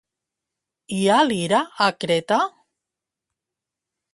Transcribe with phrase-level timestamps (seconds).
[0.95, 2.41] Hi ha lira a Creta?